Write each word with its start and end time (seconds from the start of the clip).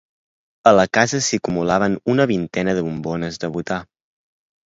A 0.69 0.71
la 0.77 0.85
casa 0.97 1.19
s'hi 1.25 1.39
acumulaven 1.41 1.97
una 2.13 2.27
vintena 2.33 2.75
de 2.79 2.85
bombones 2.87 3.39
de 3.45 3.51
butà. 3.59 3.81